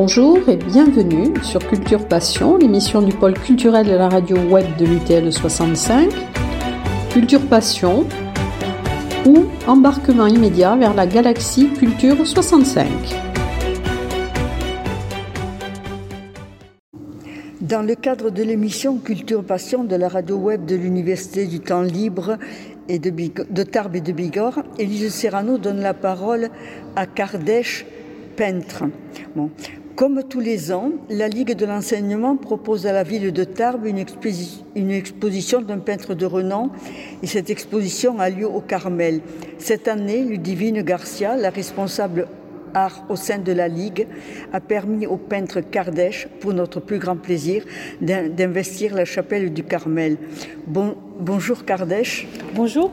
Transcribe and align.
Bonjour 0.00 0.48
et 0.48 0.54
bienvenue 0.56 1.34
sur 1.42 1.58
Culture 1.66 2.06
Passion, 2.06 2.56
l'émission 2.56 3.02
du 3.02 3.12
pôle 3.12 3.34
culturel 3.34 3.84
de 3.84 3.96
la 3.96 4.08
radio 4.08 4.36
web 4.36 4.64
de 4.78 4.86
l'UTL 4.86 5.32
65. 5.32 6.08
Culture 7.10 7.44
Passion 7.48 8.06
ou 9.26 9.46
embarquement 9.66 10.28
immédiat 10.28 10.76
vers 10.76 10.94
la 10.94 11.04
galaxie 11.08 11.72
Culture 11.72 12.24
65. 12.24 12.86
Dans 17.60 17.82
le 17.82 17.96
cadre 17.96 18.30
de 18.30 18.44
l'émission 18.44 18.98
Culture 18.98 19.42
Passion 19.42 19.82
de 19.82 19.96
la 19.96 20.06
radio 20.06 20.36
web 20.36 20.64
de 20.64 20.76
l'Université 20.76 21.48
du 21.48 21.58
Temps 21.58 21.82
Libre 21.82 22.38
et 22.88 23.00
de, 23.00 23.62
Tarbes 23.64 23.96
et 23.96 24.00
de 24.00 24.12
Bigorre, 24.12 24.62
Élise 24.78 25.12
Serrano 25.12 25.58
donne 25.58 25.80
la 25.80 25.92
parole 25.92 26.50
à 26.94 27.06
Kardèche, 27.06 27.84
peintre. 28.36 28.84
Comme 29.98 30.22
tous 30.22 30.38
les 30.38 30.70
ans, 30.70 30.92
la 31.10 31.26
Ligue 31.26 31.56
de 31.56 31.66
l'enseignement 31.66 32.36
propose 32.36 32.86
à 32.86 32.92
la 32.92 33.02
ville 33.02 33.32
de 33.32 33.42
Tarbes 33.42 33.84
une, 33.84 33.98
exposi 33.98 34.64
une 34.76 34.92
exposition 34.92 35.60
d'un 35.60 35.80
peintre 35.80 36.14
de 36.14 36.24
renom 36.24 36.70
et 37.20 37.26
cette 37.26 37.50
exposition 37.50 38.20
a 38.20 38.30
lieu 38.30 38.46
au 38.46 38.60
Carmel. 38.60 39.22
Cette 39.58 39.88
année, 39.88 40.22
Ludivine 40.22 40.82
Garcia, 40.82 41.36
la 41.36 41.50
responsable 41.50 42.28
art 42.74 43.06
au 43.08 43.16
sein 43.16 43.38
de 43.38 43.50
la 43.50 43.66
Ligue 43.66 44.06
a 44.52 44.60
permis 44.60 45.08
au 45.08 45.16
peintre 45.16 45.62
Kardèche, 45.62 46.28
pour 46.38 46.54
notre 46.54 46.78
plus 46.78 47.00
grand 47.00 47.16
plaisir, 47.16 47.64
d'investir 48.00 48.94
la 48.94 49.04
chapelle 49.04 49.52
du 49.52 49.64
Carmel. 49.64 50.16
Bon, 50.68 50.94
bonjour 51.18 51.64
Kardèche. 51.64 52.28
Bonjour. 52.54 52.92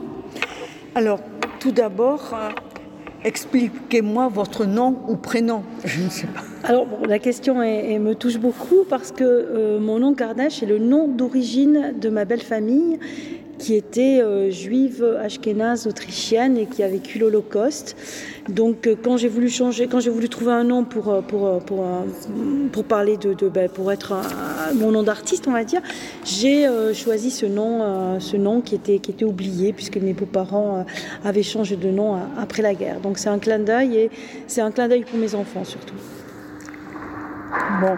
Alors, 0.96 1.20
tout 1.60 1.70
d'abord, 1.70 2.34
expliquez-moi 3.24 4.28
votre 4.28 4.64
nom 4.64 4.96
ou 5.08 5.16
prénom. 5.16 5.62
Je 5.84 6.02
ne 6.02 6.08
sais 6.08 6.26
pas. 6.26 6.42
Alors, 6.64 6.86
la 7.06 7.18
question 7.18 7.62
est, 7.62 7.92
est, 7.92 7.98
me 7.98 8.14
touche 8.14 8.38
beaucoup 8.38 8.84
parce 8.88 9.12
que 9.12 9.24
euh, 9.24 9.78
mon 9.80 9.98
nom 9.98 10.14
Kardèche 10.14 10.62
est 10.62 10.66
le 10.66 10.78
nom 10.78 11.08
d'origine 11.08 11.94
de 12.00 12.08
ma 12.08 12.24
belle 12.24 12.42
famille 12.42 12.98
qui 13.58 13.74
était 13.74 14.20
euh, 14.20 14.50
juive 14.50 15.04
ashkénaze 15.22 15.86
autrichienne 15.86 16.56
et 16.58 16.66
qui 16.66 16.82
a 16.82 16.88
vécu 16.88 17.18
l'Holocauste. 17.18 17.96
Donc 18.48 18.86
euh, 18.86 18.94
quand 19.00 19.16
j'ai 19.16 19.28
voulu 19.28 19.48
changer, 19.48 19.86
quand 19.86 20.00
j'ai 20.00 20.10
voulu 20.10 20.28
trouver 20.28 20.52
un 20.52 20.64
nom 20.64 20.84
pour 20.84 21.08
euh, 21.08 21.20
pour 21.20 21.58
pour, 22.72 22.84
parler 22.84 23.16
de, 23.16 23.48
ben, 23.48 23.68
pour 23.68 23.90
être 23.90 24.14
mon 24.74 24.92
nom 24.92 25.02
d'artiste, 25.02 25.48
on 25.48 25.52
va 25.52 25.64
dire, 25.64 25.80
j'ai 26.24 26.66
choisi 26.94 27.30
ce 27.30 27.46
nom 27.46 28.20
ce 28.20 28.36
nom 28.36 28.60
qui 28.60 28.74
était 28.74 28.98
qui 28.98 29.10
était 29.10 29.24
oublié 29.24 29.72
puisque 29.72 29.96
mes 29.96 30.12
beaux-parents 30.12 30.84
avaient 31.24 31.42
changé 31.42 31.76
de 31.76 31.90
nom 31.90 32.18
après 32.38 32.62
la 32.62 32.74
guerre. 32.74 33.00
Donc 33.00 33.18
c'est 33.18 33.28
un 33.28 33.38
clin 33.38 33.58
d'œil 33.58 33.96
et 33.96 34.10
c'est 34.46 34.60
un 34.60 34.70
clin 34.70 34.88
d'œil 34.88 35.04
pour 35.04 35.18
mes 35.18 35.34
enfants 35.34 35.64
surtout. 35.64 35.94
Bon, 37.80 37.96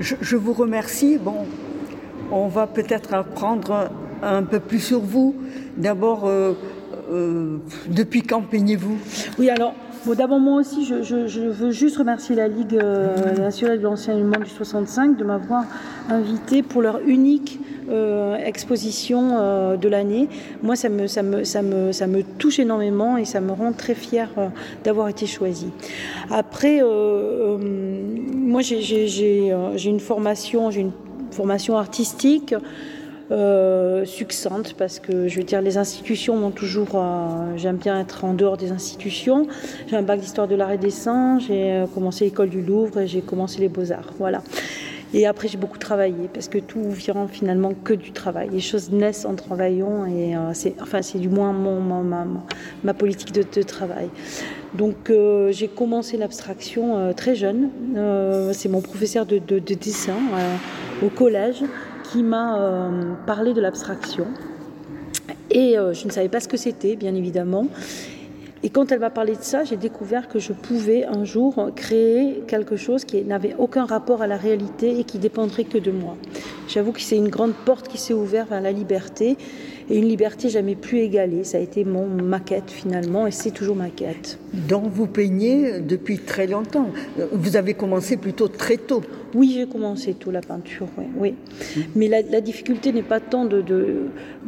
je, 0.00 0.14
je 0.20 0.36
vous 0.36 0.52
remercie. 0.52 1.18
Bon, 1.18 1.46
on 2.30 2.48
va 2.48 2.66
peut-être 2.66 3.14
apprendre 3.14 3.90
un 4.22 4.42
peu 4.42 4.60
plus 4.60 4.80
sur 4.80 5.00
vous. 5.00 5.34
D'abord, 5.76 6.26
euh, 6.26 6.52
euh, 7.10 7.56
depuis 7.88 8.22
quand 8.22 8.42
peignez-vous? 8.42 8.96
Oui, 9.38 9.50
alors, 9.50 9.74
d'abord 10.16 10.38
moi 10.38 10.60
aussi, 10.60 10.84
je, 10.84 11.50
veux 11.50 11.70
juste 11.70 11.96
remercier 11.96 12.36
la 12.36 12.48
Ligue 12.48 12.76
euh, 12.76 13.36
nationale 13.36 13.78
de 13.78 13.84
l'enseignement 13.84 14.38
du 14.38 14.50
65 14.50 15.16
de 15.16 15.24
m'avoir 15.24 15.64
invité 16.08 16.62
pour 16.62 16.82
leur 16.82 17.00
unique 17.06 17.58
exposition 18.44 19.76
de 19.76 19.88
l'année. 19.88 20.28
Moi, 20.62 20.76
ça 20.76 20.88
me, 20.88 21.08
ça, 21.08 21.22
me, 21.22 21.44
ça, 21.44 21.60
me, 21.62 21.92
ça 21.92 22.06
me 22.06 22.22
touche 22.22 22.58
énormément 22.58 23.18
et 23.18 23.26
ça 23.26 23.40
me 23.40 23.52
rend 23.52 23.72
très 23.72 23.94
fière 23.94 24.30
d'avoir 24.82 25.08
été 25.08 25.26
choisie. 25.26 25.68
Après, 26.30 26.80
moi, 27.60 28.62
j'ai 28.62 29.84
une 29.84 30.00
formation, 30.00 30.70
j'ai 30.70 30.80
une 30.82 30.92
formation 31.32 31.76
artistique. 31.76 32.54
Euh, 33.32 34.04
succincte 34.04 34.74
parce 34.76 34.98
que 34.98 35.26
je 35.26 35.38
veux 35.38 35.44
dire 35.44 35.62
les 35.62 35.78
institutions 35.78 36.36
m'ont 36.36 36.50
toujours 36.50 36.90
euh, 36.96 37.56
j'aime 37.56 37.76
bien 37.76 37.98
être 37.98 38.24
en 38.24 38.34
dehors 38.34 38.58
des 38.58 38.72
institutions. 38.72 39.46
J'ai 39.86 39.96
un 39.96 40.02
bac 40.02 40.20
d'histoire 40.20 40.48
de 40.48 40.54
l'art 40.54 40.70
et 40.70 40.76
des 40.76 40.88
dessin 40.88 41.38
j'ai 41.38 41.72
euh, 41.72 41.86
commencé 41.86 42.26
l'école 42.26 42.50
du 42.50 42.60
Louvre 42.60 43.00
et 43.00 43.06
j'ai 43.06 43.22
commencé 43.22 43.60
les 43.60 43.70
beaux-arts 43.70 44.12
voilà. 44.18 44.42
Et 45.14 45.26
après 45.26 45.48
j'ai 45.48 45.56
beaucoup 45.56 45.78
travaillé 45.78 46.28
parce 46.34 46.48
que 46.48 46.58
tout 46.58 46.90
vient 46.90 47.26
finalement 47.26 47.72
que 47.72 47.94
du 47.94 48.12
travail. 48.12 48.50
Les 48.52 48.60
choses 48.60 48.90
naissent 48.90 49.24
en 49.24 49.34
travaillant 49.34 50.04
et 50.04 50.36
euh, 50.36 50.50
c'est 50.52 50.74
enfin 50.82 51.00
c'est 51.00 51.18
du 51.18 51.30
moins 51.30 51.54
mon, 51.54 51.80
ma, 51.80 52.26
ma, 52.84 52.92
politique 52.92 53.32
de, 53.32 53.62
travail. 53.62 54.10
Donc 54.74 55.10
j'ai 55.50 55.68
commencé 55.68 56.18
l'abstraction 56.18 57.14
très 57.14 57.34
jeune. 57.34 57.70
C'est 58.52 58.68
mon 58.68 58.82
professeur 58.82 59.24
de, 59.24 59.38
de, 59.38 59.58
de 59.58 59.74
dessin 59.74 60.16
au 61.02 61.08
collège 61.08 61.62
qui 62.12 62.22
m'a 62.22 62.60
euh, 62.60 63.14
parlé 63.26 63.54
de 63.54 63.60
l'abstraction. 63.60 64.26
Et 65.50 65.78
euh, 65.78 65.94
je 65.94 66.06
ne 66.06 66.12
savais 66.12 66.28
pas 66.28 66.40
ce 66.40 66.48
que 66.48 66.58
c'était, 66.58 66.94
bien 66.94 67.14
évidemment. 67.14 67.66
Et 68.62 68.68
quand 68.68 68.92
elle 68.92 69.00
m'a 69.00 69.10
parlé 69.10 69.32
de 69.32 69.42
ça, 69.42 69.64
j'ai 69.64 69.76
découvert 69.76 70.28
que 70.28 70.38
je 70.38 70.52
pouvais 70.52 71.04
un 71.04 71.24
jour 71.24 71.70
créer 71.74 72.44
quelque 72.46 72.76
chose 72.76 73.04
qui 73.04 73.24
n'avait 73.24 73.56
aucun 73.58 73.86
rapport 73.86 74.22
à 74.22 74.28
la 74.28 74.36
réalité 74.36 75.00
et 75.00 75.04
qui 75.04 75.18
dépendrait 75.18 75.64
que 75.64 75.78
de 75.78 75.90
moi. 75.90 76.16
J'avoue 76.68 76.92
que 76.92 77.00
c'est 77.00 77.16
une 77.16 77.28
grande 77.28 77.54
porte 77.54 77.88
qui 77.88 77.98
s'est 77.98 78.14
ouverte 78.14 78.50
vers 78.50 78.60
la 78.60 78.70
liberté 78.70 79.36
et 79.90 79.98
une 79.98 80.06
liberté 80.06 80.48
jamais 80.48 80.76
plus 80.76 80.98
égalée. 80.98 81.42
Ça 81.42 81.58
a 81.58 81.60
été 81.60 81.84
mon 81.84 82.06
maquette 82.06 82.70
finalement 82.70 83.26
et 83.26 83.32
c'est 83.32 83.50
toujours 83.50 83.74
ma 83.74 83.88
quête. 83.88 84.38
Donc 84.52 84.84
vous 84.92 85.08
peignez 85.08 85.80
depuis 85.80 86.18
très 86.18 86.46
longtemps. 86.46 86.90
Vous 87.32 87.56
avez 87.56 87.74
commencé 87.74 88.16
plutôt 88.16 88.46
très 88.46 88.76
tôt. 88.76 89.02
Oui, 89.34 89.52
j'ai 89.54 89.66
commencé 89.66 90.14
tôt 90.14 90.30
la 90.30 90.40
peinture, 90.40 90.88
oui. 91.16 91.34
Mais 91.94 92.08
la, 92.08 92.40
difficulté 92.40 92.92
n'est 92.92 93.02
pas 93.02 93.20
tant 93.20 93.44
de, 93.44 93.62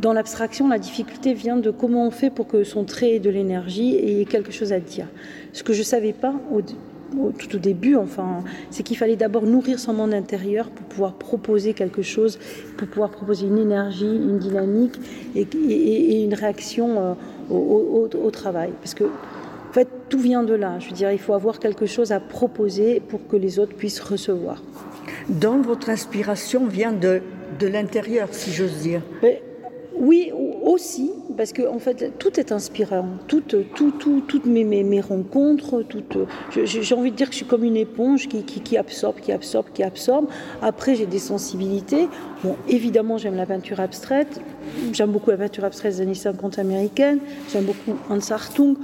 dans 0.01 0.13
l'abstraction, 0.13 0.69
la 0.69 0.79
difficulté 0.79 1.33
vient 1.33 1.57
de 1.57 1.71
comment 1.71 2.07
on 2.07 2.11
fait 2.11 2.31
pour 2.31 2.47
que 2.47 2.65
son 2.65 2.85
trait 2.85 3.17
ait 3.17 3.21
de 3.21 3.31
l'énergie 3.31 3.95
et 3.95 4.21
ait 4.21 4.25
quelque 4.27 4.53
chose 4.53 4.73
à 4.73 4.81
dire. 4.81 5.07
Ce 5.53 5.63
que 5.63 5.73
je 5.73 5.83
savais 5.83 6.13
pas 6.13 6.35
au, 6.53 6.61
tout 7.33 7.57
au 7.57 7.59
début, 7.59 7.97
enfin, 7.97 8.43
c'est 8.71 8.83
qu'il 8.83 8.97
fallait 8.97 9.17
d'abord 9.17 9.45
nourrir 9.45 9.79
son 9.79 9.93
monde 9.93 10.13
intérieur 10.13 10.69
pour 10.69 10.87
pouvoir 10.87 11.15
proposer 11.15 11.73
quelque 11.73 12.03
chose, 12.03 12.39
pour 12.77 12.89
pouvoir 12.89 13.11
proposer 13.11 13.47
une 13.47 13.59
énergie, 13.59 14.05
une 14.05 14.39
dynamique 14.39 14.99
et, 15.35 16.25
une 16.25 16.35
réaction 16.35 16.99
euh, 16.99 17.15
au, 17.51 18.09
au, 18.13 18.31
travail. 18.31 18.71
Parce 18.81 18.95
que 18.95 19.05
tout 20.09 20.19
vient 20.19 20.43
de 20.43 20.55
là. 20.55 20.79
Je 20.79 20.89
veux 20.89 20.95
dire, 20.95 21.11
il 21.13 21.19
faut 21.19 21.35
avoir 21.35 21.59
quelque 21.59 21.87
chose 21.87 22.13
à 22.13 22.21
proposer 22.21 23.01
pour 23.01 23.27
que 23.27 23.37
les 23.37 23.59
autres 23.59 23.75
puissent 23.75 24.01
recevoir. 24.01 24.63
Donc 25.29 25.65
votre 25.65 25.91
inspiration 25.91 26.67
vient 26.67 26.93
de, 26.93 27.23
de 27.59 27.67
l'intérieur, 27.67 28.29
si 28.33 28.51
j'ose 28.53 28.79
dire. 28.79 29.03
Mais, 29.23 29.43
oui, 29.97 30.33
aussi, 30.65 31.13
parce 31.37 31.53
que 31.53 31.63
en 31.69 31.79
fait, 31.79 32.19
tout 32.19 32.41
est 32.41 32.51
inspirant. 32.51 33.07
Toutes, 33.29 33.57
tout, 33.75 33.93
tout, 33.93 34.23
toutes 34.27 34.45
mes, 34.45 34.65
mes, 34.65 34.83
mes 34.83 35.01
rencontres, 35.01 35.83
toutes, 35.83 36.19
j'ai 36.65 36.95
envie 36.95 37.13
de 37.13 37.17
dire 37.17 37.29
que 37.29 37.33
je 37.33 37.39
suis 37.39 37.47
comme 37.47 37.65
une 37.65 37.77
éponge 37.77 38.29
qui, 38.29 38.43
qui, 38.43 38.61
qui 38.61 38.77
absorbe, 38.77 39.21
qui 39.21 39.31
absorbe, 39.31 39.67
qui 39.73 39.83
absorbe. 39.83 40.27
Après, 40.63 40.97
j'ai 40.97 41.07
des 41.07 41.19
sensibilités. 41.21 42.09
Bon, 42.43 42.57
évidemment, 42.69 43.19
j'aime 43.19 43.37
la 43.37 43.47
peinture 43.47 43.79
abstraite. 43.79 44.41
J'aime 44.93 45.11
beaucoup 45.11 45.31
la 45.31 45.37
peinture 45.37 45.65
abstraite 45.65 45.95
des 45.95 46.01
années 46.01 46.15
50 46.15 46.59
américaine. 46.59 47.21
J'aime 47.53 47.65
beaucoup 47.65 47.97
Hans 48.11 48.31
Hartung. 48.31 48.77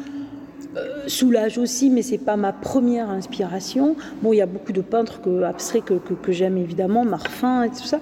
Euh, 0.76 1.08
soulage 1.08 1.58
aussi, 1.58 1.90
mais 1.90 2.02
c'est 2.02 2.18
pas 2.18 2.36
ma 2.36 2.52
première 2.52 3.10
inspiration. 3.10 3.96
Bon, 4.22 4.32
il 4.32 4.36
y 4.36 4.40
a 4.40 4.46
beaucoup 4.46 4.72
de 4.72 4.82
peintres 4.82 5.20
que, 5.20 5.42
abstraits 5.42 5.84
que, 5.84 5.94
que, 5.94 6.30
j'aime 6.30 6.56
évidemment, 6.56 7.04
Marfin 7.04 7.64
et 7.64 7.70
tout 7.70 7.84
ça. 7.84 8.00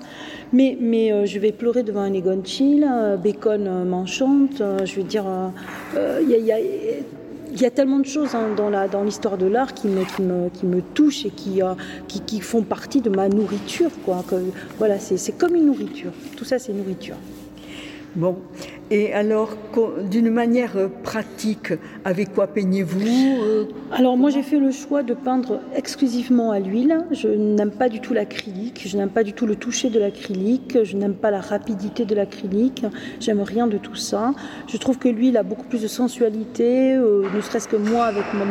Mais, 0.52 0.76
mais 0.78 1.10
euh, 1.10 1.24
je 1.24 1.38
vais 1.38 1.52
pleurer 1.52 1.82
devant 1.82 2.02
un 2.02 2.12
Egon 2.12 2.42
Schiele, 2.44 2.86
euh, 2.90 3.16
Bacon 3.16 3.84
m'enchante, 3.86 4.62
je 4.84 4.94
veux 4.96 5.02
dire, 5.02 5.24
il 5.94 6.28
y, 6.28 6.52
a, 6.52 6.58
y 6.60 7.64
a 7.64 7.70
tellement 7.70 8.00
de 8.00 8.06
choses 8.06 8.34
hein, 8.34 8.48
dans 8.56 9.02
l'histoire 9.02 9.38
dans 9.38 9.46
de 9.46 9.50
l'art 9.50 9.72
qui 9.72 9.88
me, 9.88 10.04
qui, 10.04 10.20
me, 10.20 10.50
qui 10.50 10.66
me 10.66 10.82
touchent 10.82 11.24
et 11.24 11.30
qui, 11.30 11.60
qui, 12.06 12.20
qui 12.20 12.40
font 12.40 12.62
partie 12.62 13.00
de 13.00 13.08
ma 13.08 13.30
nourriture. 13.30 13.90
Quoi. 14.04 14.22
Voilà, 14.76 14.98
c'est 14.98 15.38
comme 15.38 15.54
une 15.54 15.66
nourriture. 15.66 16.12
Tout 16.36 16.44
ça, 16.44 16.58
c'est 16.58 16.74
nourriture. 16.74 17.16
Bon, 18.14 18.36
et 18.90 19.12
alors, 19.12 19.50
d'une 20.10 20.30
manière 20.30 20.88
pratique, 21.02 21.74
avec 22.06 22.32
quoi 22.32 22.46
peignez-vous 22.46 23.42
euh, 23.42 23.64
Alors 23.92 24.16
moi 24.16 24.30
j'ai 24.30 24.42
fait 24.42 24.58
le 24.58 24.70
choix 24.70 25.02
de 25.02 25.12
peindre 25.12 25.60
exclusivement 25.76 26.52
à 26.52 26.58
l'huile. 26.58 27.04
Je 27.10 27.28
n'aime 27.28 27.70
pas 27.70 27.90
du 27.90 28.00
tout 28.00 28.14
l'acrylique, 28.14 28.82
je 28.86 28.96
n'aime 28.96 29.10
pas 29.10 29.24
du 29.24 29.34
tout 29.34 29.44
le 29.44 29.56
toucher 29.56 29.90
de 29.90 29.98
l'acrylique, 29.98 30.78
je 30.84 30.96
n'aime 30.96 31.14
pas 31.14 31.30
la 31.30 31.40
rapidité 31.40 32.06
de 32.06 32.14
l'acrylique, 32.14 32.86
j'aime 33.20 33.42
rien 33.42 33.66
de 33.66 33.76
tout 33.76 33.96
ça. 33.96 34.32
Je 34.66 34.78
trouve 34.78 34.98
que 34.98 35.08
l'huile 35.08 35.36
a 35.36 35.42
beaucoup 35.42 35.66
plus 35.66 35.82
de 35.82 35.88
sensualité, 35.88 36.94
euh, 36.94 37.24
ne 37.34 37.40
serait-ce 37.42 37.68
que 37.68 37.76
moi 37.76 38.06
avec 38.06 38.24
mon, 38.32 38.46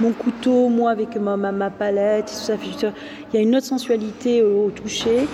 mon 0.00 0.12
couteau, 0.12 0.68
moi 0.68 0.92
avec 0.92 1.16
ma, 1.16 1.36
ma, 1.36 1.50
ma 1.50 1.70
palette, 1.70 2.26
tout 2.26 2.34
ça. 2.34 2.54
Il 2.62 3.36
y 3.36 3.38
a 3.38 3.40
une 3.40 3.56
autre 3.56 3.66
sensualité 3.66 4.40
euh, 4.42 4.66
au 4.66 4.70
toucher 4.70 5.26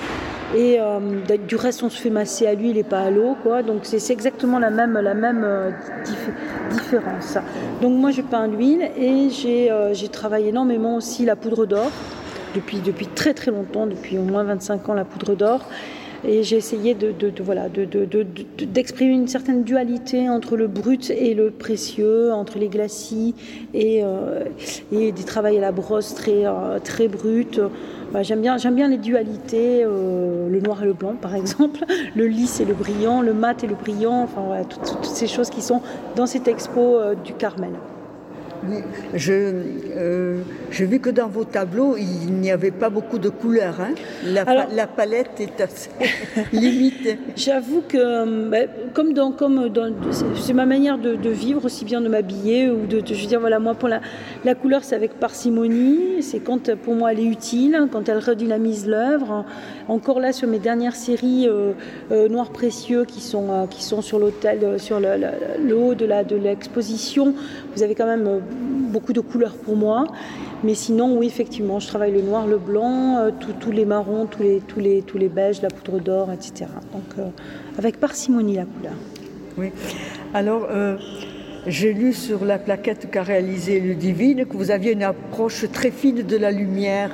et 0.54 0.78
euh, 0.80 0.98
du 1.46 1.56
reste 1.56 1.82
on 1.82 1.90
se 1.90 2.00
fait 2.00 2.10
masser 2.10 2.46
à 2.46 2.54
l'huile 2.54 2.78
et 2.78 2.82
pas 2.82 3.00
à 3.00 3.10
l'eau 3.10 3.36
quoi. 3.42 3.62
Donc 3.62 3.80
c'est 3.82 4.12
exactement 4.12 4.58
la 4.58 4.70
même 4.70 4.98
la 4.98 5.14
même 5.14 5.42
euh, 5.44 5.70
dif 6.04 6.30
différence. 6.70 7.36
Donc 7.82 7.98
moi 7.98 8.10
je 8.10 8.22
peins 8.22 8.46
l'huile 8.46 8.90
et 8.96 9.28
j'ai 9.30 9.70
euh, 9.70 9.94
travaillé 10.10 10.48
énormément 10.48 10.96
aussi 10.96 11.24
la 11.24 11.36
poudre 11.36 11.66
d'or. 11.66 11.90
Depuis, 12.54 12.78
depuis 12.78 13.06
très 13.06 13.34
très 13.34 13.50
longtemps, 13.50 13.86
depuis 13.86 14.16
au 14.16 14.22
moins 14.22 14.42
25 14.42 14.88
ans, 14.88 14.94
la 14.94 15.04
poudre 15.04 15.34
d'or. 15.36 15.60
Et 16.24 16.42
j'ai 16.42 16.56
essayé 16.56 16.94
de, 16.94 17.14
voilà, 17.42 17.68
d'exprimer 17.68 19.12
une 19.12 19.28
certaine 19.28 19.62
dualité 19.62 20.28
entre 20.28 20.56
le 20.56 20.66
brut 20.66 21.10
et 21.10 21.34
le 21.34 21.50
précieux, 21.50 22.32
entre 22.32 22.58
les 22.58 22.68
glacis 22.68 23.34
et, 23.72 24.00
euh, 24.02 24.44
des 24.90 25.12
travails 25.24 25.58
à 25.58 25.60
la 25.60 25.72
brosse 25.72 26.14
très, 26.14 26.44
euh, 26.44 26.80
très 26.82 27.06
bruts. 27.06 27.60
Bah, 28.12 28.22
j'aime 28.22 28.40
bien, 28.40 28.56
j'aime 28.56 28.74
bien 28.74 28.88
les 28.88 28.98
dualités, 28.98 29.84
euh, 29.84 30.48
le 30.48 30.60
noir 30.60 30.82
et 30.82 30.86
le 30.86 30.94
blanc 30.94 31.14
par 31.20 31.34
exemple, 31.34 31.84
le 32.16 32.26
lisse 32.26 32.58
et 32.58 32.64
le 32.64 32.74
brillant, 32.74 33.20
le 33.20 33.34
mat 33.34 33.62
et 33.62 33.66
le 33.66 33.74
brillant, 33.74 34.22
enfin 34.22 34.42
voilà, 34.44 34.64
toutes 34.64 35.04
ces 35.04 35.26
choses 35.26 35.50
qui 35.50 35.62
sont 35.62 35.82
dans 36.16 36.26
cette 36.26 36.48
expo 36.48 36.98
du 37.24 37.34
Carmel. 37.34 37.72
Oui, 38.66 38.78
je, 39.14 39.32
euh, 39.96 40.38
j'ai 40.70 40.86
vu 40.86 40.98
que 41.00 41.10
dans 41.10 41.28
vos 41.28 41.44
tableaux, 41.44 41.96
il 41.96 42.32
n'y 42.32 42.50
avait 42.50 42.70
pas 42.70 42.90
beaucoup 42.90 43.18
de 43.18 43.28
couleurs. 43.28 43.80
Hein 43.80 43.94
la, 44.24 44.42
Alors, 44.42 44.66
la, 44.74 44.86
palette 44.86 45.40
est 45.40 45.60
assez 45.60 45.90
limitée. 46.52 47.18
J'avoue 47.36 47.82
que, 47.86 48.48
bah, 48.48 48.70
comme 48.94 49.12
dans, 49.12 49.32
comme 49.32 49.68
dans, 49.68 49.92
c'est 50.34 50.54
ma 50.54 50.66
manière 50.66 50.98
de, 50.98 51.14
de, 51.14 51.30
vivre, 51.30 51.64
aussi 51.64 51.84
bien 51.84 52.00
de 52.00 52.08
m'habiller 52.08 52.70
ou 52.70 52.86
de, 52.86 53.00
de, 53.00 53.14
je 53.14 53.20
veux 53.20 53.28
dire, 53.28 53.40
voilà, 53.40 53.58
moi 53.58 53.74
pour 53.74 53.88
la, 53.88 54.00
la 54.44 54.54
couleur, 54.54 54.82
c'est 54.84 54.96
avec 54.96 55.14
parcimonie. 55.14 56.22
C'est 56.22 56.40
quand, 56.40 56.74
pour 56.76 56.94
moi, 56.94 57.12
elle 57.12 57.20
est 57.20 57.24
utile, 57.24 57.88
quand 57.92 58.08
elle 58.08 58.18
redynamise 58.18 58.86
l'œuvre. 58.86 59.44
Encore 59.88 60.20
là, 60.20 60.32
sur 60.32 60.48
mes 60.48 60.58
dernières 60.58 60.96
séries 60.96 61.46
euh, 61.48 61.72
euh, 62.12 62.28
noirs 62.28 62.50
précieux 62.50 63.04
qui 63.04 63.20
sont, 63.20 63.50
euh, 63.50 63.66
qui 63.66 63.82
sont 63.82 64.02
sur 64.02 64.18
l'hôtel, 64.18 64.60
euh, 64.62 64.78
sur 64.78 65.00
le, 65.00 65.16
le, 65.16 65.66
le, 65.66 65.76
haut 65.76 65.94
de 65.94 66.04
la 66.04 66.24
de 66.24 66.36
l'exposition, 66.36 67.34
vous 67.74 67.82
avez 67.82 67.94
quand 67.94 68.06
même 68.06 68.26
euh, 68.26 68.38
beaucoup 68.88 69.12
de 69.12 69.20
couleurs 69.20 69.54
pour 69.54 69.76
moi. 69.76 70.06
Mais 70.64 70.74
sinon, 70.74 71.16
oui, 71.16 71.26
effectivement, 71.26 71.78
je 71.78 71.86
travaille 71.86 72.12
le 72.12 72.22
noir, 72.22 72.46
le 72.46 72.58
blanc, 72.58 73.18
euh, 73.18 73.30
tous 73.60 73.70
les 73.70 73.84
marrons, 73.84 74.26
tous 74.26 74.42
les, 74.42 74.60
tous, 74.60 74.80
les, 74.80 75.02
tous 75.02 75.18
les 75.18 75.28
beiges, 75.28 75.62
la 75.62 75.68
poudre 75.68 76.00
d'or, 76.00 76.32
etc. 76.32 76.70
Donc, 76.92 77.18
euh, 77.18 77.28
avec 77.78 78.00
parcimonie, 78.00 78.56
la 78.56 78.64
couleur. 78.64 78.94
Oui. 79.56 79.70
Alors, 80.34 80.66
euh, 80.70 80.96
j'ai 81.66 81.92
lu 81.92 82.12
sur 82.12 82.44
la 82.44 82.58
plaquette 82.58 83.10
qu'a 83.10 83.22
réalisé 83.22 83.80
le 83.80 83.94
Divine 83.94 84.46
que 84.46 84.56
vous 84.56 84.70
aviez 84.70 84.92
une 84.92 85.02
approche 85.02 85.70
très 85.72 85.90
fine 85.90 86.22
de 86.22 86.36
la 86.36 86.50
lumière. 86.50 87.10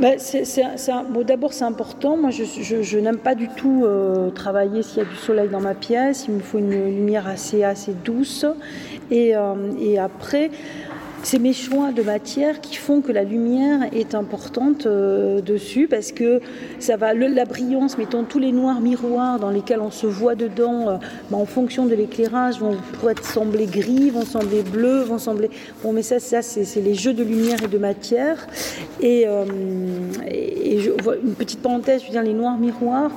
Bon, 0.00 1.22
D'abord, 1.26 1.52
c'est 1.52 1.64
important. 1.64 2.16
Moi, 2.16 2.30
je, 2.30 2.98
n'aime 2.98 3.18
pas 3.18 3.34
du 3.34 3.48
tout 3.48 3.82
euh, 3.84 4.30
travailler 4.30 4.82
s'il 4.82 4.98
y 4.98 5.00
a 5.02 5.04
du 5.04 5.16
soleil 5.16 5.48
dans 5.48 5.60
ma 5.60 5.74
pièce. 5.74 6.24
Il 6.26 6.34
me 6.36 6.40
faut 6.40 6.58
une 6.58 6.70
lumière 6.70 7.26
assez, 7.26 7.64
assez 7.64 7.92
douce. 7.92 8.46
Et, 9.10 9.36
euh, 9.36 9.54
et 9.78 9.98
après, 9.98 10.50
c'est 11.22 11.38
mes 11.38 11.52
choix 11.52 11.92
de 11.92 12.02
matière 12.02 12.60
qui 12.60 12.76
font 12.76 13.00
que 13.00 13.12
la 13.12 13.24
lumière 13.24 13.80
est 13.92 14.14
importante 14.14 14.86
euh, 14.86 15.40
dessus 15.40 15.86
parce 15.88 16.12
que 16.12 16.40
ça 16.78 16.96
va 16.96 17.12
la 17.14 17.44
brillance 17.44 17.98
mettons 17.98 18.24
tous 18.24 18.38
les 18.38 18.52
noirs 18.52 18.80
miroirs 18.80 19.38
dans 19.38 19.50
lesquels 19.50 19.80
on 19.80 19.90
se 19.90 20.06
voit 20.06 20.34
dedans 20.34 20.88
euh, 20.88 20.96
bah, 21.30 21.36
en 21.36 21.44
fonction 21.44 21.86
de 21.86 21.94
l'éclairage 21.94 22.58
vont 22.60 22.76
sembler 23.22 23.66
gris 23.66 24.10
vont 24.10 24.24
sembler 24.24 24.62
bleus 24.62 25.02
vont 25.02 25.18
sembler 25.18 25.50
bon 25.82 25.92
mais 25.92 26.02
ça 26.02 26.18
ça 26.18 26.42
c'est 26.42 26.80
les 26.80 26.94
jeux 26.94 27.12
de 27.12 27.22
lumière 27.22 27.62
et 27.62 27.68
de 27.68 27.78
matière. 27.78 28.46
Et, 29.00 29.26
euh, 29.26 29.44
une 31.22 31.34
petite 31.34 31.60
parenthèse 31.60 32.02
je 32.02 32.06
veux 32.06 32.12
dire 32.12 32.22
les 32.22 32.32
noirs 32.32 32.56
miroirs 32.56 33.10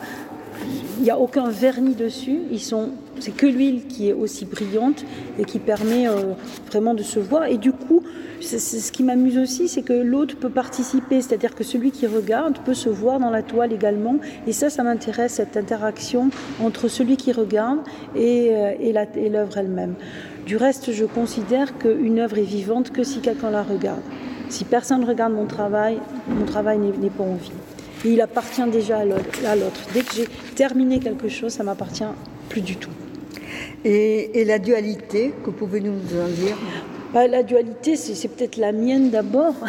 il 0.98 1.04
n'y 1.04 1.12
a 1.12 1.19
aucun 1.19 1.50
vernis 1.50 1.95
dessus. 1.95 2.40
Ils 2.51 2.60
sont 2.60 2.90
c'est 3.19 3.36
que 3.36 3.45
l'huile 3.45 3.86
qui 3.88 4.10
est 4.10 4.13
aussi 4.13 4.45
brillante 4.45 5.06
et 5.40 5.45
qui 5.45 5.60
permet 5.60 6.07
euh, 6.07 6.34
vraiment 6.68 6.94
de 6.94 7.04
se 7.04 7.19
voir. 7.19 7.45
Et 7.45 7.57
du 7.57 7.72
coup 7.72 8.04
c'est 8.42 8.60
ce 8.60 8.92
qui 8.92 9.04
m'amuse 9.04 9.38
aussi 9.38 9.68
c'est 9.68 9.81
que 9.81 9.94
l'autre 9.94 10.36
peut 10.38 10.50
participer. 10.50 11.22
C'est 11.22 11.34
à 11.34 11.38
dire 11.38 11.56
que 11.56 11.63
celui 11.63 11.92
qui 11.92 12.07
regarde 12.07 12.57
peut 12.66 12.74
se 12.74 12.90
voir 12.90 13.19
dans 13.19 13.30
la 13.30 13.44
toile 13.44 13.74
également. 13.74 14.18
Et 14.48 14.51
ça 14.51 14.69
ça 14.69 14.84
m'intéresse 14.84 15.34
cette 15.34 15.57
interaction 15.57 16.30
entre 16.62 16.88
celui 16.88 17.18
qui 17.18 17.31
regarde 17.31 17.80
et, 18.16 18.50
euh, 18.54 19.30
l'œuvre 19.31 19.57
elle-même. 19.57 19.96
Du 20.46 20.57
reste 20.57 20.92
je 20.92 21.06
considère 21.06 21.78
qu'une 21.78 22.19
œuvre 22.19 22.38
est 22.38 22.44
vivante 22.44 22.92
que 22.92 23.04
si 23.04 23.19
quelqu'un 23.19 23.51
la 23.51 23.63
regarde. 23.63 24.01
Si 24.50 24.66
personne 24.66 25.04
regarde 25.06 25.34
mon 25.34 25.46
travail 25.46 26.00
mon 26.28 26.46
travail 26.46 26.78
n'est 26.80 27.10
pas 27.10 27.24
en 27.24 27.36
vie 27.36 27.51
et 28.06 28.10
il 28.10 28.22
appartient 28.22 28.68
déjà 28.72 29.00
à 29.00 29.06
l'autre 29.06 29.80
dès 29.94 30.02
que 30.02 30.14
j'ai 30.14 30.28
terminé 30.56 31.00
quelque 31.00 31.30
chose 31.30 31.54
ça 31.54 31.64
m'appartient 31.64 32.04
plus 32.50 32.62
du 32.62 32.76
tout. 32.76 32.92
Et, 33.86 34.40
et 34.40 34.46
la 34.46 34.60
dualité, 34.60 35.34
que 35.44 35.50
pouvez-nous 35.50 35.92
nous 35.94 36.22
en 36.22 36.28
dire? 36.28 36.58
Bah, 37.13 37.27
La 37.27 37.44
dualité, 37.44 37.95
c'est 37.95 38.27
peut-être 38.27 38.57
la 38.57 38.71
mienne 38.71 39.10
d'abord. 39.10 39.54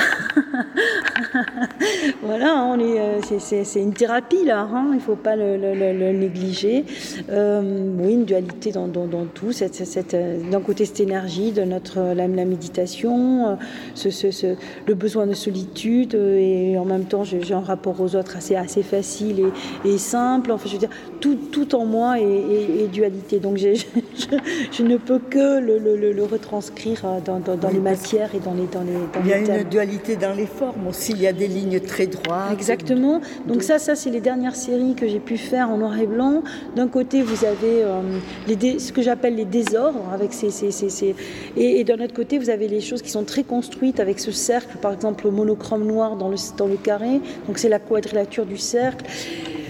voilà, 2.22 2.74
euh, 2.78 3.20
c'est 3.38 3.80
une 3.80 3.92
thérapie 3.92 4.44
là, 4.44 4.60
hein, 4.60 4.86
il 4.90 4.96
ne 4.96 5.00
faut 5.00 5.16
pas 5.16 5.36
le, 5.36 6.12
négliger. 6.12 6.84
Euh, 7.30 7.62
oui, 7.98 8.14
une 8.14 8.24
dualité 8.24 8.72
dans, 8.72 8.88
tout, 8.88 9.50
euh, 9.60 10.50
d'un 10.50 10.60
côté 10.60 10.84
cette 10.84 11.00
énergie 11.00 11.52
de 11.52 11.62
notre 11.62 12.14
la, 12.14 12.26
la 12.26 12.44
méditation, 12.44 13.58
le 14.86 14.94
besoin 14.94 15.26
de 15.26 15.34
solitude 15.34 16.14
et 16.14 16.76
en 16.78 16.84
même 16.84 17.04
temps 17.04 17.24
j'ai 17.24 17.52
un 17.52 17.60
rapport 17.60 18.00
aux 18.00 18.16
autres 18.16 18.36
assez, 18.36 18.82
facile 18.82 19.50
et, 19.84 19.88
et 19.88 19.98
simple. 19.98 20.52
Enfin, 20.52 20.68
je 20.68 20.72
veux 20.72 20.78
dire, 20.78 20.90
tout, 21.20 21.74
en 21.74 21.86
moi 21.86 22.20
est, 22.20 22.24
est, 22.24 22.84
est 22.84 22.88
dualité. 22.88 23.40
Donc 23.40 23.56
je, 24.72 24.82
ne 24.82 24.96
peux 24.96 25.18
que 25.18 25.60
le, 25.60 25.78
le 25.78 26.24
retranscrire 26.24 27.04
dans, 27.24 27.33
dans, 27.40 27.56
dans 27.56 27.68
oui, 27.68 27.74
les 27.74 27.80
matières 27.80 28.34
et 28.34 28.40
dans 28.40 28.54
les, 28.54 28.66
dans 28.66 28.82
les, 28.82 28.92
dans 28.92 29.20
Il 29.24 29.28
y 29.28 29.32
a 29.32 29.38
les 29.38 29.62
une 29.62 29.68
dualité 29.68 30.16
dans 30.16 30.34
les 30.34 30.46
formes 30.46 30.86
aussi, 30.88 31.12
il 31.12 31.20
y 31.22 31.26
a 31.26 31.32
des 31.32 31.48
lignes 31.48 31.80
très 31.80 32.06
droites. 32.06 32.52
Exactement. 32.52 33.20
Donc 33.46 33.62
ça, 33.62 33.78
ça 33.78 33.94
c'est 33.94 34.10
les 34.10 34.20
dernières 34.20 34.56
séries 34.56 34.94
que 34.94 35.06
j'ai 35.08 35.20
pu 35.20 35.36
faire 35.36 35.70
en 35.70 35.78
noir 35.78 35.98
et 35.98 36.06
blanc. 36.06 36.42
D'un 36.76 36.88
côté, 36.88 37.22
vous 37.22 37.44
avez 37.44 37.82
euh, 37.82 38.00
les 38.46 38.56
dé, 38.56 38.78
ce 38.78 38.92
que 38.92 39.02
j'appelle 39.02 39.36
les 39.36 39.44
désordres, 39.44 40.04
avec 40.12 40.32
ces, 40.32 40.50
ces, 40.50 40.70
ces, 40.70 40.88
ces... 40.88 41.14
et, 41.56 41.80
et 41.80 41.84
d'un 41.84 42.00
autre 42.02 42.14
côté, 42.14 42.38
vous 42.38 42.50
avez 42.50 42.68
les 42.68 42.80
choses 42.80 43.02
qui 43.02 43.10
sont 43.10 43.24
très 43.24 43.42
construites 43.42 44.00
avec 44.00 44.20
ce 44.20 44.30
cercle, 44.30 44.78
par 44.78 44.92
exemple, 44.92 45.28
monochrome 45.30 45.86
noir 45.86 46.16
dans 46.16 46.28
le, 46.28 46.36
dans 46.56 46.66
le 46.66 46.76
carré. 46.76 47.20
Donc 47.46 47.58
c'est 47.58 47.68
la 47.68 47.78
quadrilature 47.78 48.46
du 48.46 48.56
cercle 48.56 49.04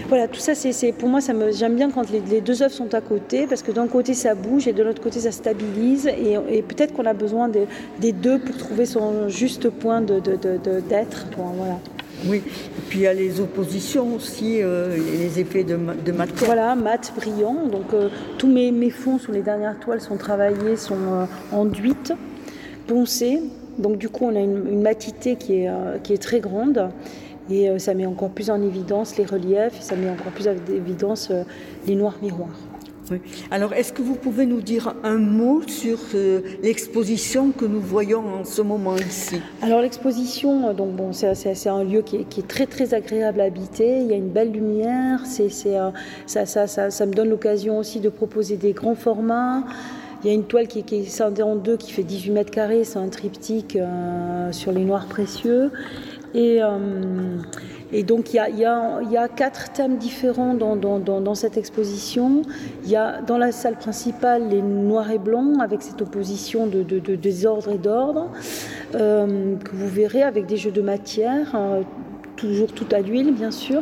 voilà 0.07 0.27
tout 0.27 0.39
ça 0.39 0.53
c'est 0.55 0.91
pour 0.91 1.09
moi 1.09 1.21
ça 1.21 1.33
me 1.33 1.51
j'aime 1.51 1.75
bien 1.75 1.89
quand 1.89 2.09
les, 2.11 2.19
les 2.19 2.41
deux 2.41 2.61
œuvres 2.61 2.73
sont 2.73 2.93
à 2.93 3.01
côté 3.01 3.47
parce 3.47 3.63
que 3.63 3.71
d'un 3.71 3.87
côté 3.87 4.13
ça 4.13 4.35
bouge 4.35 4.67
et 4.67 4.73
de 4.73 4.83
l'autre 4.83 5.01
côté 5.01 5.19
ça 5.19 5.31
stabilise 5.31 6.07
et, 6.07 6.37
et 6.49 6.61
peut-être 6.61 6.93
qu'on 6.93 7.05
a 7.05 7.13
besoin 7.13 7.49
de, 7.49 7.61
des 7.99 8.11
deux 8.11 8.39
pour 8.39 8.55
trouver 8.57 8.85
son 8.85 9.29
juste 9.29 9.69
point 9.69 10.01
de 10.01 10.19
d'être 10.19 11.25
voilà 11.35 11.79
oui, 12.27 12.37
et 12.37 12.81
puis 12.87 12.99
il 12.99 13.01
y 13.03 13.07
a 13.07 13.13
les 13.13 13.41
oppositions 13.41 14.15
aussi, 14.15 14.61
euh, 14.61 14.95
les 14.95 15.39
effets 15.39 15.63
de, 15.63 15.77
de 16.05 16.11
mat. 16.11 16.29
Voilà, 16.37 16.73
mat 16.75 17.11
brillant. 17.15 17.67
Donc 17.69 17.93
euh, 17.93 18.09
tous 18.37 18.47
mes, 18.47 18.71
mes 18.71 18.89
fonds 18.89 19.19
sur 19.19 19.33
les 19.33 19.41
dernières 19.41 19.77
toiles 19.79 20.01
sont 20.01 20.15
travaillés, 20.15 20.77
sont 20.77 20.95
euh, 20.95 21.25
enduites, 21.51 22.13
poncées. 22.87 23.41
Donc 23.77 23.97
du 23.97 24.07
coup 24.07 24.25
on 24.25 24.35
a 24.35 24.39
une, 24.39 24.65
une 24.71 24.81
matité 24.81 25.35
qui 25.35 25.63
est, 25.63 25.69
qui 26.03 26.13
est 26.13 26.17
très 26.17 26.39
grande 26.39 26.89
et 27.49 27.69
euh, 27.69 27.79
ça 27.79 27.93
met 27.93 28.05
encore 28.05 28.29
plus 28.29 28.49
en 28.49 28.61
évidence 28.61 29.17
les 29.17 29.25
reliefs 29.25 29.79
et 29.79 29.81
ça 29.81 29.95
met 29.95 30.09
encore 30.09 30.31
plus 30.31 30.47
en 30.47 30.55
évidence 30.69 31.29
euh, 31.31 31.43
les 31.87 31.95
noirs 31.95 32.17
miroirs. 32.21 32.57
Oui. 33.11 33.21
Alors, 33.51 33.73
est-ce 33.73 33.93
que 33.93 34.01
vous 34.01 34.15
pouvez 34.15 34.47
nous 34.47 34.61
dire 34.61 34.95
un 35.03 35.17
mot 35.17 35.61
sur 35.67 35.99
euh, 36.15 36.41
l'exposition 36.63 37.51
que 37.51 37.65
nous 37.65 37.79
voyons 37.79 38.23
en 38.39 38.43
ce 38.43 38.63
moment 38.63 38.95
ici? 38.95 39.39
Alors, 39.61 39.81
l'exposition, 39.81 40.73
donc 40.73 40.95
bon, 40.95 41.11
c'est 41.13 41.67
un 41.67 41.83
lieu 41.83 42.01
qui 42.01 42.17
est, 42.17 42.23
qui 42.23 42.39
est, 42.39 42.47
très 42.47 42.65
très 42.65 42.95
agréable 42.95 43.41
à 43.41 43.43
habiter. 43.43 43.99
Il 43.99 44.07
y 44.07 44.13
a 44.13 44.15
une 44.15 44.29
belle 44.29 44.51
lumière. 44.51 45.19
C'est 45.25 45.49
ça, 45.49 45.93
ça, 46.25 46.65
ça, 46.65 46.89
ça 46.89 47.05
me 47.05 47.13
donne 47.13 47.29
l'occasion 47.29 47.77
aussi 47.77 47.99
de 47.99 48.09
proposer 48.09 48.57
des 48.57 48.73
grands 48.73 48.95
formats. 48.95 49.63
Il 50.25 50.29
y 50.29 50.31
a 50.31 50.33
une 50.33 50.45
toile 50.45 50.67
qui, 50.67 50.81
qui 50.81 50.95
est 50.95 51.03
scindée 51.03 51.43
en 51.43 51.55
deux, 51.55 51.77
qui 51.77 51.91
fait 51.91 52.01
18 52.01 52.31
mètres 52.31 52.49
carrés. 52.49 52.83
C'est 52.83 52.97
un 52.97 53.09
triptyque 53.09 53.75
euh, 53.75 54.51
sur 54.51 54.71
les 54.71 54.83
noirs 54.83 55.05
précieux. 55.05 55.71
Et, 56.35 56.61
euh, 56.61 57.37
et 57.93 58.03
donc 58.03 58.33
il 58.33 58.37
y, 58.57 58.65
a, 58.65 59.27
quatre 59.29 59.71
thèmes 59.71 59.97
différents 59.97 60.53
dans, 60.53 61.35
cette 61.35 61.55
exposition. 61.55 62.41
Il 62.83 62.89
y 62.89 62.97
a 62.97 63.21
dans 63.21 63.37
la 63.37 63.53
salle 63.53 63.77
principale 63.77 64.49
les 64.49 64.61
noirs 64.61 65.11
et 65.11 65.17
blancs 65.17 65.61
avec 65.61 65.81
cette 65.81 66.01
opposition 66.01 66.67
de 66.67 66.83
désordre 67.15 67.71
et 67.71 67.77
d'ordre 67.77 68.29
euh, 68.95 69.55
que 69.55 69.71
vous 69.71 69.87
verrez 69.87 70.23
avec 70.23 70.45
des 70.45 70.57
jeux 70.57 70.71
de 70.71 70.81
matière. 70.81 71.55
Euh, 71.55 71.81
toujours 72.35 72.73
tout 72.73 72.87
à 72.91 72.99
l'huile 72.99 73.33
bien 73.33 73.49
sûr 73.49 73.81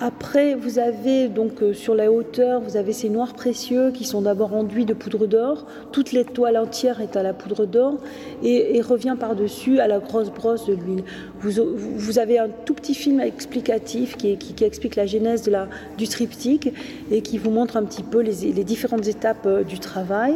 après 0.00 0.54
vous 0.54 0.78
avez 0.78 1.28
donc 1.28 1.62
euh, 1.62 1.72
sur 1.72 1.94
la 1.94 2.10
hauteur 2.10 2.60
vous 2.60 2.76
avez 2.76 2.92
ces 2.92 3.08
noirs 3.08 3.34
précieux 3.34 3.90
qui 3.92 4.04
sont 4.04 4.22
d'abord 4.22 4.54
enduits 4.54 4.84
de 4.84 4.94
poudre 4.94 5.26
d'or 5.26 5.66
toute 5.92 6.12
l'étoile 6.12 6.56
entière 6.56 7.00
est 7.00 7.16
à 7.16 7.22
la 7.22 7.32
poudre 7.32 7.64
d'or 7.64 7.98
et, 8.42 8.80
revient 8.80 9.16
par 9.18 9.34
dessus 9.34 9.78
à 9.78 9.86
la 9.86 9.98
grosse 9.98 10.30
brosse 10.30 10.66
de 10.66 10.74
l'huile 10.74 11.04
vous, 11.44 12.18
avez 12.18 12.38
un 12.38 12.48
tout 12.48 12.74
petit 12.74 12.94
film 12.94 13.20
explicatif 13.20 14.16
qui, 14.16 14.38
explique 14.64 14.96
la 14.96 15.06
genèse 15.06 15.50
du 15.98 16.08
triptyque 16.08 16.72
et 17.10 17.20
qui 17.20 17.38
vous 17.38 17.50
montre 17.50 17.76
un 17.76 17.84
petit 17.84 18.02
peu 18.02 18.20
les, 18.20 18.64
différentes 18.64 19.06
étapes 19.06 19.46
euh, 19.46 19.62
du 19.62 19.78
travail. 19.78 20.34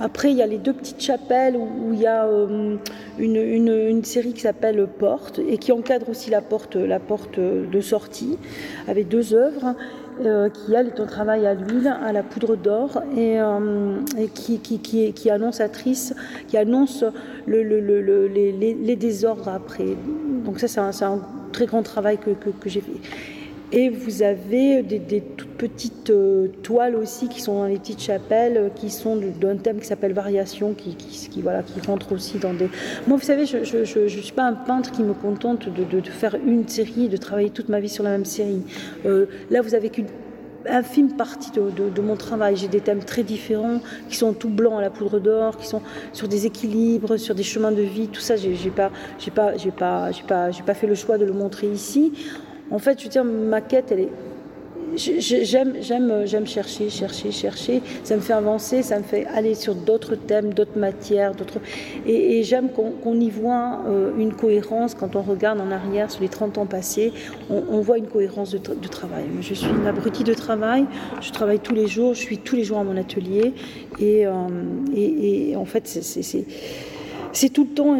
Après, 0.00 0.30
il 0.30 0.36
y 0.36 0.42
a 0.42 0.46
les 0.46 0.58
deux 0.58 0.72
petites 0.72 1.02
chapelles 1.02 1.56
où, 1.56 1.92
il 1.92 2.00
y 2.00 2.06
a 2.06 2.24
euh, 2.24 2.76
une, 3.18 4.04
série 4.04 4.32
qui 4.32 4.40
s'appelle 4.40 4.86
Porte 4.86 5.38
et 5.38 5.58
qui 5.58 5.72
encadre 5.72 6.08
aussi 6.08 6.30
la 6.30 6.40
porte, 6.40 6.76
de 6.76 7.80
sortie 7.80 8.38
deux 9.04 9.34
œuvres. 9.34 9.74
Euh, 10.24 10.48
qui 10.48 10.74
elle 10.74 10.88
est 10.88 11.00
travail 11.06 11.46
à 11.46 11.54
l'huile, 11.54 11.86
à 11.86 12.12
la 12.12 12.24
poudre 12.24 12.56
d'or 12.56 13.04
et, 13.16 13.40
euh, 13.40 14.00
qui, 14.34 14.58
qui, 14.58 15.04
est, 15.04 15.12
qui, 15.12 15.30
annonce 15.30 17.04
le, 17.46 17.62
le, 17.62 17.78
le, 17.80 18.26
les, 18.26 18.96
désordres 18.96 19.48
après. 19.48 19.96
Donc 20.44 20.58
ça 20.58 20.66
c'est 20.66 21.04
un, 21.04 21.20
très 21.52 21.66
grand 21.66 21.84
travail 21.84 22.18
que 22.18 22.68
j'ai 22.68 22.80
fait. 22.80 23.37
Et 23.70 23.90
vous 23.90 24.22
avez 24.22 24.82
des, 24.82 25.20
toutes 25.20 25.50
petites 25.50 26.08
euh, 26.08 26.48
toiles 26.62 26.96
aussi 26.96 27.28
qui 27.28 27.42
sont 27.42 27.54
dans 27.58 27.66
les 27.66 27.78
petites 27.78 28.00
chapelles, 28.00 28.56
euh, 28.56 28.68
qui 28.70 28.88
sont 28.88 29.16
d'un 29.16 29.56
thème 29.56 29.78
qui 29.78 29.86
s'appelle 29.86 30.14
Variation, 30.14 30.72
qui, 30.72 30.96
voilà, 31.42 31.62
qui 31.62 31.78
rentre 31.86 32.12
aussi 32.12 32.38
dans 32.38 32.54
des... 32.54 32.70
Moi, 33.06 33.18
vous 33.18 33.24
savez, 33.24 33.44
je 33.44 33.58
ne 33.58 34.08
suis 34.08 34.32
pas 34.32 34.44
un 34.44 34.54
peintre 34.54 34.90
qui 34.90 35.02
me 35.02 35.12
contente 35.12 35.68
de, 35.68 35.84
de, 35.84 36.08
faire 36.08 36.36
une 36.46 36.66
série, 36.66 37.08
de 37.08 37.18
travailler 37.18 37.50
toute 37.50 37.68
ma 37.68 37.78
vie 37.78 37.90
sur 37.90 38.04
la 38.04 38.10
même 38.10 38.24
série. 38.24 38.62
Euh, 39.04 39.26
là, 39.50 39.60
vous 39.60 39.74
avez 39.74 39.90
qu'une 39.90 40.06
infime 40.66 41.12
partie 41.12 41.50
de, 41.50 41.90
de, 41.90 42.00
mon 42.00 42.16
travail. 42.16 42.56
J'ai 42.56 42.68
des 42.68 42.80
thèmes 42.80 43.04
très 43.04 43.22
différents 43.22 43.80
qui 44.08 44.16
sont 44.16 44.32
tout 44.32 44.48
blancs 44.48 44.78
à 44.78 44.80
la 44.80 44.90
poudre 44.90 45.18
d'or, 45.18 45.58
qui 45.58 45.66
sont 45.66 45.82
sur 46.14 46.26
des 46.26 46.46
équilibres, 46.46 47.18
sur 47.18 47.34
des 47.34 47.42
chemins 47.42 47.72
de 47.72 47.82
vie. 47.82 48.08
Tout 48.08 48.20
ça, 48.20 48.36
j'ai 48.36 48.54
pas, 48.70 48.90
pas, 49.34 49.52
pas, 49.76 50.10
pas, 50.26 50.50
pas 50.66 50.74
fait 50.74 50.86
le 50.86 50.94
choix 50.94 51.18
de 51.18 51.26
le 51.26 51.32
montrer 51.34 51.68
ici. 51.68 52.12
En 52.70 52.78
fait, 52.78 52.98
je 52.98 53.04
veux 53.04 53.10
dire, 53.10 53.24
ma 53.24 53.60
quête, 53.60 53.92
elle 53.92 54.00
est. 54.00 54.08
J'aime, 54.96 55.74
j'aime, 55.80 56.22
j'aime 56.24 56.46
chercher, 56.46 56.88
chercher, 56.90 57.30
chercher. 57.30 57.82
Ça 58.04 58.16
me 58.16 58.20
fait 58.20 58.32
avancer, 58.32 58.82
ça 58.82 58.98
me 58.98 59.04
fait 59.04 59.26
aller 59.26 59.54
sur 59.54 59.74
d'autres 59.74 60.16
thèmes, 60.16 60.54
d'autres 60.54 60.78
matières, 60.78 61.34
d'autres. 61.34 61.60
Et, 62.06 62.42
j'aime 62.42 62.70
qu'on, 62.70 63.20
y 63.20 63.30
voit 63.30 63.80
euh, 63.86 64.10
une 64.18 64.32
cohérence 64.32 64.94
quand 64.94 65.14
on 65.14 65.22
regarde 65.22 65.60
en 65.60 65.70
arrière 65.70 66.10
sur 66.10 66.22
les 66.22 66.28
30 66.28 66.58
ans 66.58 66.66
passés. 66.66 67.12
On, 67.50 67.80
voit 67.80 67.98
une 67.98 68.08
cohérence 68.08 68.50
de, 68.50 68.88
travail. 68.88 69.24
Je 69.40 69.54
suis 69.54 69.68
une 69.68 69.86
abrutie 69.86 70.24
de 70.24 70.34
travail. 70.34 70.86
Je 71.20 71.30
travaille 71.30 71.60
tous 71.60 71.74
les 71.74 71.86
jours. 71.86 72.14
Je 72.14 72.20
suis 72.20 72.38
tous 72.38 72.56
les 72.56 72.64
jours 72.64 72.78
à 72.78 72.84
mon 72.84 72.96
atelier. 72.96 73.52
Et, 74.00 74.26
euh, 74.26 75.54
en 75.56 75.64
fait, 75.64 75.86
c'est, 75.86 76.44
c'est 77.32 77.48
tout 77.50 77.64
le 77.64 77.70
temps. 77.70 77.96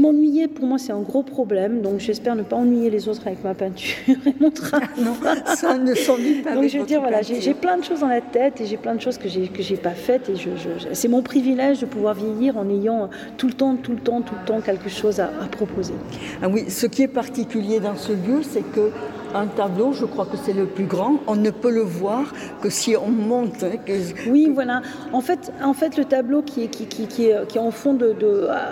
M'ennuyer, 0.00 0.48
pour 0.48 0.64
moi, 0.64 0.78
c'est 0.78 0.92
un 0.92 1.00
gros 1.00 1.22
problème. 1.22 1.82
Donc, 1.82 2.00
j'espère 2.00 2.34
ne 2.34 2.42
pas 2.42 2.56
ennuyer 2.56 2.88
les 2.88 3.06
autres 3.08 3.26
avec 3.26 3.44
ma 3.44 3.52
peinture 3.52 3.96
et 4.26 4.34
mon 4.40 4.50
travail. 4.50 4.88
non, 4.98 5.14
ça 5.54 5.76
ne 5.76 5.94
s'ennuie 5.94 6.40
pas. 6.42 6.54
Donc, 6.54 6.68
je 6.68 6.78
veux 6.78 6.86
dire, 6.86 7.02
voilà, 7.02 7.20
j'ai 7.20 7.54
plein 7.54 7.76
de 7.76 7.84
choses 7.84 8.00
dans 8.00 8.08
la 8.08 8.22
tête 8.22 8.60
et 8.62 8.66
j'ai 8.66 8.78
plein 8.78 8.94
de 8.94 9.00
choses 9.00 9.18
que 9.18 9.28
j'ai 9.28 9.48
que 9.48 9.62
j'ai 9.62 9.76
pas 9.76 9.90
faites. 9.90 10.30
Et 10.30 10.36
je, 10.36 10.50
je, 10.56 10.94
c'est 10.94 11.08
mon 11.08 11.20
privilège 11.20 11.80
de 11.80 11.86
pouvoir 11.86 12.14
vieillir 12.14 12.56
en 12.56 12.68
ayant 12.70 13.10
tout 13.36 13.46
le 13.46 13.52
temps, 13.52 13.76
tout 13.76 13.92
le 13.92 13.98
temps, 13.98 14.22
tout 14.22 14.34
le 14.40 14.46
temps 14.46 14.60
quelque 14.60 14.88
chose 14.88 15.20
à, 15.20 15.26
à 15.26 15.46
proposer. 15.50 15.94
Ah 16.42 16.48
oui, 16.48 16.70
ce 16.70 16.86
qui 16.86 17.02
est 17.02 17.08
particulier 17.08 17.78
dans 17.80 17.96
ce 17.96 18.12
lieu, 18.12 18.40
c'est 18.42 18.64
que 18.72 18.90
un 19.34 19.46
tableau, 19.46 19.92
je 19.92 20.04
crois 20.04 20.26
que 20.26 20.36
c'est 20.36 20.52
le 20.52 20.66
plus 20.66 20.84
grand, 20.84 21.20
on 21.26 21.36
ne 21.36 21.50
peut 21.50 21.70
le 21.70 21.82
voir 21.82 22.32
que 22.62 22.70
si 22.70 22.96
on 22.96 23.10
monte. 23.10 23.62
Hein, 23.62 23.76
que, 23.84 23.92
oui, 24.28 24.50
voilà. 24.52 24.82
En 25.12 25.20
fait, 25.20 25.52
en 25.62 25.72
fait, 25.72 25.96
le 25.96 26.04
tableau 26.04 26.42
qui 26.42 26.64
est, 26.64 26.68
qui, 26.68 26.86
qui, 26.86 27.06
qui 27.06 27.26
est, 27.26 27.46
qui 27.46 27.58
est 27.58 27.60
en 27.60 27.70
fond 27.70 27.94
de, 27.94 28.14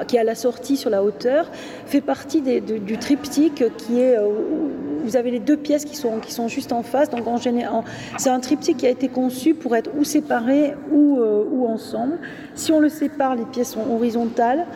qui 0.06 0.16
est 0.16 0.20
à 0.20 0.24
la 0.24 0.34
sortie 0.34 0.76
sur 0.76 0.90
la 0.90 1.02
hauteur 1.02 1.50
fait 1.86 2.00
partie 2.00 2.42
du 2.42 2.98
triptyque 2.98 3.64
qui 3.76 4.00
est. 4.00 4.16
Euh, 4.16 4.28
vous 5.04 5.16
avez 5.16 5.30
les 5.30 5.38
deux 5.38 5.56
pièces 5.56 5.84
qui 5.84 5.96
sont, 5.96 6.18
qui 6.18 6.32
sont 6.32 6.48
juste 6.48 6.72
en 6.72 6.82
face. 6.82 7.08
Donc, 7.08 7.26
en 7.26 7.38
général, 7.38 7.82
c'est 8.18 8.30
un 8.30 8.40
triptyque 8.40 8.78
qui 8.78 8.86
a 8.86 8.90
été 8.90 9.08
conçu 9.08 9.54
pour 9.54 9.74
être 9.74 9.90
ou 9.98 10.04
séparé 10.04 10.74
ou, 10.92 11.18
euh, 11.18 11.44
ou 11.50 11.66
ensemble. 11.66 12.18
Si 12.54 12.72
on 12.72 12.80
le 12.80 12.88
sépare, 12.88 13.34
les 13.34 13.44
pièces 13.44 13.72
sont 13.72 13.90
horizontales. 13.90 14.66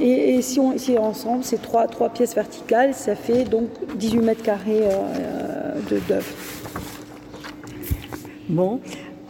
Et, 0.00 0.40
si 0.42 0.58
on 0.58 0.76
si 0.78 0.96
ensemble, 0.98 1.44
c'est 1.44 1.60
trois, 1.60 1.86
trois 1.86 2.08
pièces 2.08 2.34
verticales, 2.34 2.94
ça 2.94 3.14
fait 3.14 3.44
donc 3.44 3.68
18 3.96 4.18
mètres 4.20 4.42
carrés 4.42 4.82
euh, 4.82 5.98
d'œuvre. 6.08 6.26
Bon. 8.48 8.80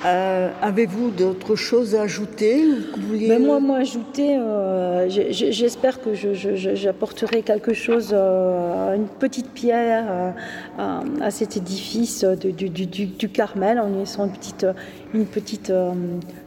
Euh, 0.04 0.50
Avez-vous 0.60 1.10
d'autres 1.10 1.54
choses 1.54 1.94
à 1.94 2.02
ajouter 2.02 2.64
vouliez... 2.98 3.28
ben 3.28 3.44
moi, 3.44 3.60
moi, 3.60 3.76
ajouter, 3.78 4.36
euh, 4.36 5.08
j'espère 5.08 6.00
que 6.00 6.10
j'apporterai 6.14 7.42
quelque 7.42 7.72
chose, 7.72 8.10
euh, 8.12 8.96
une 8.96 9.06
petite 9.06 9.50
pierre 9.50 10.04
euh, 10.10 10.30
à, 10.78 11.02
à, 11.20 11.30
cet 11.30 11.56
édifice 11.56 12.24
de, 12.24 12.50
du, 12.50 12.68
du, 12.68 12.86
du, 12.86 13.28
Carmel 13.28 13.78
en 13.78 13.92
y 13.92 13.98
laissant 13.98 14.26
une 14.26 14.32
petite, 14.32 14.66
une 15.14 15.26
petite 15.26 15.70
euh, 15.70 15.92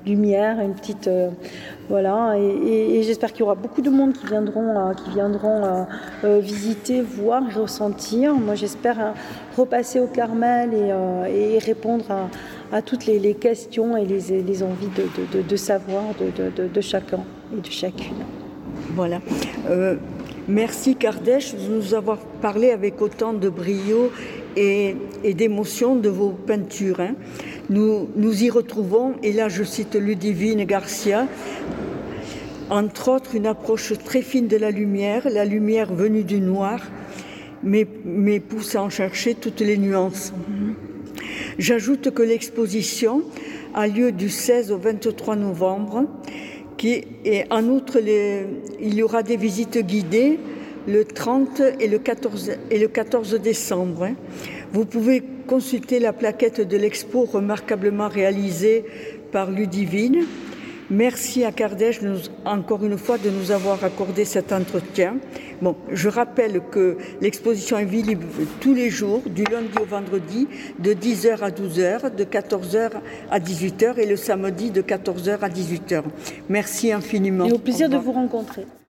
lumière, 0.06 0.60
une 0.60 0.74
petite 0.76 1.10
voilà, 1.88 2.34
et, 2.36 2.98
et, 2.98 3.04
j'espère 3.04 3.32
qu'il 3.32 3.42
y 3.42 3.44
aura 3.44 3.54
beaucoup 3.54 3.82
de 3.82 3.92
monde 3.92 4.14
qui 4.14 4.26
viendront, 4.26 4.90
euh, 4.90 4.94
qui 4.94 5.12
viendront 5.12 5.64
euh, 5.64 5.84
euh, 6.24 6.40
visiter, 6.40 7.02
voir, 7.02 7.44
ressentir. 7.56 8.34
Moi, 8.34 8.56
j'espère 8.56 9.14
repasser 9.56 10.00
au 10.00 10.08
Carmel 10.08 10.74
et, 10.74 10.92
euh, 10.92 11.26
et 11.26 11.60
répondre 11.60 12.06
à, 12.10 12.28
à 12.72 12.82
toutes 12.82 13.06
les, 13.06 13.34
questions 13.34 13.98
et 13.98 14.06
les, 14.06 14.64
envies 14.64 14.90
de, 15.50 15.56
savoir 15.56 16.04
de, 16.20 16.82
chacun 16.82 17.24
et 17.56 17.62
de 17.62 17.72
chacune. 17.72 18.26
Voilà. 18.96 19.22
Euh, 19.70 19.96
merci 20.48 20.96
Kardèche 20.96 21.56
de 21.56 21.74
nous 21.74 21.94
avoir 21.94 22.18
parlé 22.18 22.72
avec 22.72 23.02
autant 23.02 23.34
de 23.34 23.50
brio 23.50 24.12
et, 24.56 24.96
d'émotion 25.36 25.96
de 25.96 26.10
vos 26.10 26.30
peintures. 26.30 27.00
Hein. 27.00 27.16
Nous, 27.70 28.10
nous 28.16 28.44
y 28.44 28.50
retrouvons, 28.50 29.14
et 29.24 29.34
là 29.34 29.50
je 29.50 29.64
cite 29.64 29.96
Ludivine 29.96 30.64
Garcia, 30.66 31.28
entre 32.70 33.10
autres 33.10 33.36
une 33.36 33.46
approche 33.46 33.94
très 34.04 34.22
fine 34.22 34.48
de 34.48 34.58
la 34.58 34.72
lumière, 34.72 35.28
la 35.30 35.46
lumière 35.46 35.94
venue 35.94 36.24
du 36.24 36.40
noir, 36.40 36.82
mais, 37.64 37.88
mais 38.04 38.40
pousse 38.40 38.76
à 38.76 38.88
chercher 38.90 39.36
toutes 39.36 39.60
les 39.62 39.78
nuances. 39.78 40.34
J'ajoute 41.58 42.12
que 42.12 42.22
l'exposition 42.22 43.24
a 43.74 43.88
lieu 43.88 44.12
du 44.12 44.30
16 44.30 44.72
au 44.72 44.78
23 44.78 45.36
novembre, 45.36 46.06
et 46.84 47.44
en 47.50 47.66
outre 47.66 48.00
il 48.00 48.94
y 48.94 49.02
aura 49.02 49.24
des 49.24 49.38
visites 49.38 49.80
guidées 49.80 50.40
le 50.88 51.04
30 51.04 51.62
et 51.80 51.88
le 51.88 51.98
14, 51.98 52.52
et 52.70 52.78
le 52.78 52.88
14 52.88 53.34
décembre. 53.36 54.10
Vous 54.72 54.86
pouvez 54.86 55.24
consulter 55.48 56.00
la 56.00 56.14
plaquette 56.14 56.62
de 56.62 56.78
l'expo 56.78 57.26
remarquablement 57.26 58.08
réalisée 58.08 58.86
par 59.32 59.50
Ludivine. 59.50 60.26
Merci 60.92 61.44
à 61.44 61.52
Kardèche 61.52 62.02
nous, 62.04 62.18
encore 62.46 62.86
une 62.86 62.98
fois 62.98 63.18
de 63.18 63.32
nous 63.32 63.52
avoir 63.52 63.84
accordé 63.84 64.24
cet 64.24 64.54
entretien. 64.54 65.18
Bon, 65.62 65.76
je 65.92 66.10
rappelle 66.10 66.62
que 66.70 66.98
l'exposition 67.22 67.80
est 67.80 67.86
visible 67.86 68.26
tous 68.62 68.76
les 68.76 68.92
jours, 68.92 69.24
du 69.26 69.44
lundi 69.46 69.78
au 69.82 69.86
vendredi, 69.86 70.48
de 70.78 70.94
10h 70.94 71.40
à 71.42 71.50
12h, 71.50 72.16
de 72.16 72.24
14h 72.24 72.92
à 73.32 73.40
18h 73.40 73.98
et 73.98 74.06
le 74.06 74.16
samedi 74.16 74.70
de 74.70 74.84
14h 74.84 75.40
à 75.42 75.50
18h. 75.50 76.04
Merci 76.50 76.92
infiniment. 76.92 77.46
Et 77.46 77.52
au 77.52 77.58
plaisir 77.58 77.88
au 77.88 77.92
de 77.92 77.98
vous 77.98 78.12
rencontrer. 78.12 78.66